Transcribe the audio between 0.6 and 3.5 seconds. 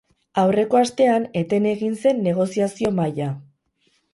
astean eten egin zen negoziazio mahaia.